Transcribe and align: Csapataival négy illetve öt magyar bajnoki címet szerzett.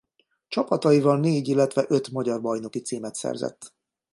Csapataival 0.47 1.19
négy 1.19 1.47
illetve 1.47 1.85
öt 1.87 2.09
magyar 2.11 2.41
bajnoki 2.41 2.79
címet 2.79 3.15
szerzett. 3.15 3.73